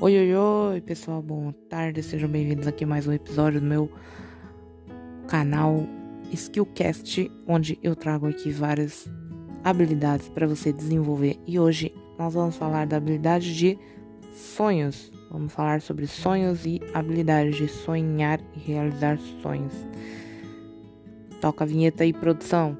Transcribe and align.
Oi, 0.00 0.16
oi, 0.16 0.32
oi, 0.32 0.80
pessoal, 0.80 1.20
boa 1.20 1.52
tarde, 1.68 2.04
sejam 2.04 2.28
bem-vindos 2.28 2.68
aqui 2.68 2.84
a 2.84 2.86
mais 2.86 3.08
um 3.08 3.12
episódio 3.12 3.60
do 3.60 3.66
meu 3.66 3.90
canal 5.26 5.84
Skillcast, 6.32 7.28
onde 7.48 7.76
eu 7.82 7.96
trago 7.96 8.28
aqui 8.28 8.52
várias 8.52 9.10
habilidades 9.64 10.28
para 10.28 10.46
você 10.46 10.72
desenvolver. 10.72 11.36
E 11.44 11.58
hoje 11.58 11.92
nós 12.16 12.32
vamos 12.32 12.54
falar 12.54 12.86
da 12.86 12.96
habilidade 12.96 13.52
de 13.56 13.76
sonhos. 14.32 15.10
Vamos 15.32 15.52
falar 15.52 15.80
sobre 15.82 16.06
sonhos 16.06 16.64
e 16.64 16.80
habilidades 16.94 17.56
de 17.56 17.66
sonhar 17.66 18.40
e 18.54 18.60
realizar 18.60 19.18
sonhos. 19.42 19.74
Toca 21.40 21.64
a 21.64 21.66
vinheta 21.66 22.04
aí, 22.04 22.12
produção. 22.12 22.78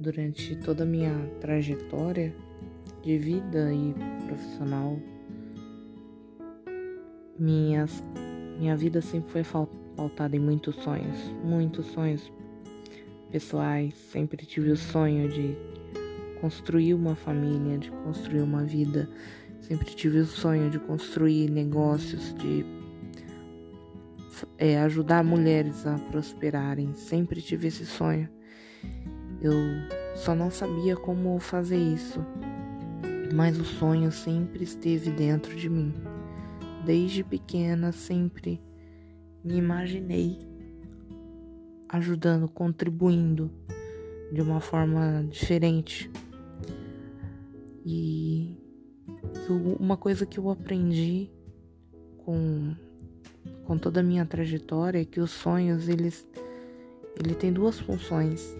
Durante 0.00 0.56
toda 0.56 0.82
a 0.82 0.86
minha 0.86 1.14
trajetória 1.40 2.34
de 3.02 3.18
vida 3.18 3.70
e 3.72 3.94
profissional, 4.26 4.98
minhas, 7.38 8.02
minha 8.58 8.74
vida 8.76 9.02
sempre 9.02 9.30
foi 9.30 9.42
pautada 9.94 10.34
em 10.34 10.40
muitos 10.40 10.74
sonhos, 10.76 11.18
muitos 11.44 11.86
sonhos 11.86 12.32
pessoais. 13.30 13.94
Sempre 13.94 14.46
tive 14.46 14.70
o 14.70 14.76
sonho 14.76 15.28
de 15.28 15.54
construir 16.40 16.94
uma 16.94 17.14
família, 17.14 17.78
de 17.78 17.90
construir 17.90 18.40
uma 18.40 18.64
vida. 18.64 19.08
Sempre 19.60 19.94
tive 19.94 20.20
o 20.20 20.26
sonho 20.26 20.70
de 20.70 20.78
construir 20.78 21.50
negócios, 21.50 22.34
de 22.34 22.64
é, 24.56 24.78
ajudar 24.80 25.22
mulheres 25.22 25.86
a 25.86 25.98
prosperarem. 26.10 26.94
Sempre 26.94 27.42
tive 27.42 27.68
esse 27.68 27.84
sonho. 27.84 28.28
Eu 29.40 29.54
só 30.14 30.34
não 30.34 30.50
sabia 30.50 30.96
como 30.96 31.38
fazer 31.38 31.78
isso, 31.78 32.20
mas 33.34 33.58
o 33.58 33.64
sonho 33.64 34.12
sempre 34.12 34.64
esteve 34.64 35.10
dentro 35.10 35.56
de 35.56 35.68
mim. 35.68 35.94
Desde 36.84 37.24
pequena 37.24 37.92
sempre 37.92 38.60
me 39.42 39.56
imaginei 39.56 40.38
ajudando, 41.88 42.48
contribuindo 42.48 43.50
de 44.32 44.42
uma 44.42 44.60
forma 44.60 45.24
diferente. 45.28 46.10
E 47.84 48.56
uma 49.78 49.96
coisa 49.96 50.26
que 50.26 50.38
eu 50.38 50.50
aprendi 50.50 51.30
com, 52.18 52.74
com 53.64 53.78
toda 53.78 54.00
a 54.00 54.02
minha 54.02 54.24
trajetória 54.26 55.00
é 55.00 55.04
que 55.04 55.20
os 55.20 55.30
sonhos 55.30 55.88
eles 55.88 56.26
ele 57.18 57.34
tem 57.34 57.52
duas 57.52 57.78
funções. 57.78 58.56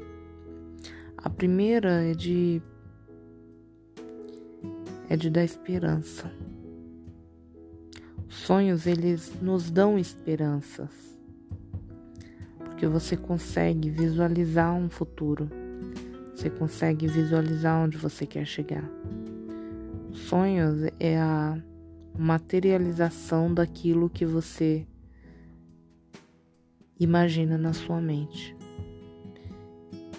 A 1.23 1.29
primeira 1.29 2.03
é 2.03 2.15
de 2.15 2.63
é 5.09 5.17
de 5.17 5.29
dar 5.29 5.45
esperança. 5.45 6.33
Os 8.27 8.37
sonhos 8.37 8.87
eles 8.87 9.35
nos 9.43 9.71
dão 9.71 9.99
esperanças. 9.99 10.91
Porque 12.59 12.87
você 12.87 13.17
consegue 13.17 13.91
visualizar 13.91 14.75
um 14.75 14.89
futuro. 14.89 15.51
Você 16.35 16.49
consegue 16.49 17.07
visualizar 17.07 17.84
onde 17.84 17.99
você 17.99 18.25
quer 18.25 18.47
chegar. 18.47 18.89
Sonhos 20.12 20.91
é 20.99 21.19
a 21.19 21.61
materialização 22.19 23.53
daquilo 23.53 24.09
que 24.09 24.25
você 24.25 24.87
imagina 26.99 27.59
na 27.59 27.73
sua 27.73 28.00
mente. 28.00 28.59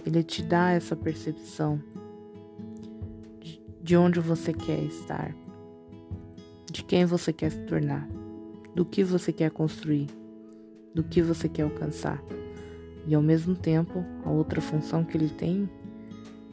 Ele 0.05 0.23
te 0.23 0.41
dá 0.41 0.71
essa 0.71 0.95
percepção 0.95 1.79
de, 3.39 3.61
de 3.81 3.95
onde 3.95 4.19
você 4.19 4.51
quer 4.51 4.81
estar, 4.83 5.35
de 6.71 6.83
quem 6.83 7.05
você 7.05 7.31
quer 7.31 7.51
se 7.51 7.59
tornar, 7.65 8.07
do 8.73 8.83
que 8.83 9.03
você 9.03 9.31
quer 9.31 9.51
construir, 9.51 10.07
do 10.93 11.03
que 11.03 11.21
você 11.21 11.47
quer 11.47 11.63
alcançar. 11.63 12.23
E 13.07 13.13
ao 13.13 13.21
mesmo 13.21 13.55
tempo, 13.55 14.03
a 14.25 14.31
outra 14.31 14.59
função 14.59 15.03
que 15.03 15.17
ele 15.17 15.29
tem 15.29 15.69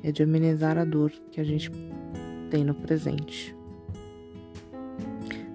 é 0.02 0.12
de 0.12 0.22
amenizar 0.22 0.76
a 0.76 0.84
dor 0.84 1.10
que 1.30 1.40
a 1.40 1.44
gente 1.44 1.70
tem 2.50 2.64
no 2.64 2.74
presente. 2.74 3.56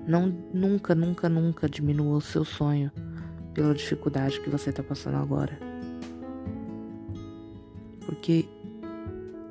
Não, 0.07 0.27
nunca, 0.53 0.95
nunca, 0.95 1.29
nunca 1.29 1.69
diminua 1.69 2.17
o 2.17 2.21
seu 2.21 2.43
sonho 2.43 2.91
pela 3.53 3.73
dificuldade 3.73 4.39
que 4.41 4.49
você 4.49 4.71
está 4.71 4.83
passando 4.83 5.17
agora 5.17 5.72
porque 8.13 8.47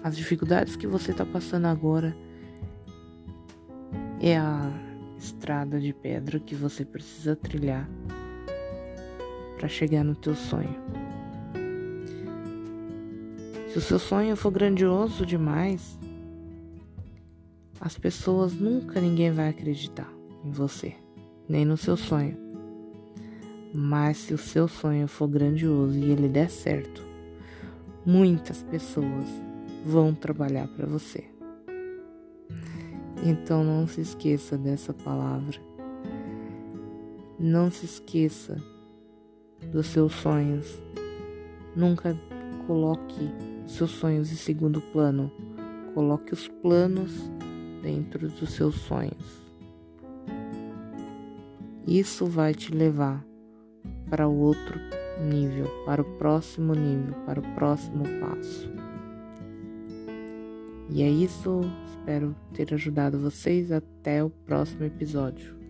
as 0.05 0.17
dificuldades 0.17 0.77
que 0.77 0.87
você 0.87 1.11
está 1.11 1.27
passando 1.27 1.67
agora 1.67 2.17
é 4.21 4.37
a 4.37 4.71
estrada 5.19 5.81
de 5.81 5.93
pedra 5.93 6.39
que 6.39 6.55
você 6.55 6.85
precisa 6.85 7.35
trilhar 7.35 7.89
para 9.59 9.69
chegar 9.69 10.05
no 10.05 10.15
teu 10.15 10.37
sonho. 10.37 10.77
Se 13.69 13.79
o 13.79 13.81
seu 13.81 13.99
sonho 13.99 14.37
for 14.37 14.53
grandioso 14.53 15.27
demais, 15.27 15.99
as 17.81 17.99
pessoas 17.99 18.53
nunca 18.53 19.01
ninguém 19.01 19.33
vai 19.33 19.49
acreditar 19.49 20.09
em 20.45 20.53
você, 20.53 20.95
nem 21.49 21.65
no 21.65 21.77
seu 21.77 21.97
sonho. 21.97 22.39
Mas 23.75 24.19
se 24.19 24.33
o 24.33 24.39
seu 24.39 24.69
sonho 24.69 25.09
for 25.09 25.27
grandioso 25.27 25.99
e 25.99 26.13
ele 26.13 26.29
der 26.29 26.49
certo, 26.49 27.12
muitas 28.05 28.63
pessoas 28.63 29.27
vão 29.85 30.15
trabalhar 30.15 30.69
para 30.69 30.87
você. 30.87 31.25
Então 33.25 33.63
não 33.63 33.87
se 33.87 34.01
esqueça 34.01 34.59
dessa 34.59 34.93
palavra. 34.93 35.57
Não 37.39 37.71
se 37.71 37.85
esqueça 37.85 38.57
dos 39.71 39.87
seus 39.87 40.13
sonhos. 40.13 40.83
Nunca 41.77 42.17
coloque 42.67 43.31
seus 43.67 43.91
sonhos 43.91 44.33
em 44.33 44.37
segundo 44.37 44.81
plano. 44.81 45.31
Coloque 45.95 46.33
os 46.33 46.49
planos 46.49 47.13
dentro 47.83 48.29
dos 48.29 48.51
seus 48.51 48.75
sonhos. 48.77 49.43
Isso 51.87 52.27
vai 52.27 52.55
te 52.55 52.73
levar 52.73 53.25
para 54.09 54.29
o 54.29 54.37
outro 54.37 54.79
nível, 55.21 55.67
para 55.85 56.03
o 56.03 56.05
próximo 56.19 56.75
nível, 56.75 57.15
para 57.27 57.41
o 57.41 57.55
próximo 57.55 58.05
passo. 58.21 58.71
E 60.91 61.03
é 61.03 61.09
isso, 61.09 61.61
espero 61.91 62.37
ter 62.53 62.73
ajudado 62.75 63.19
vocês. 63.19 63.73
Até 63.73 64.23
o 64.23 64.31
próximo 64.31 64.85
episódio. 64.85 65.62